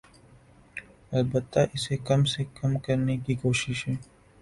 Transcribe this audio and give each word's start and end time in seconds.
البتہ 1.11 1.59
اسے 1.73 1.97
کم 2.07 2.23
سے 2.25 2.43
کم 2.55 2.77
کرنے 2.79 3.17
کی 3.17 3.35
کوششیں 3.35 3.95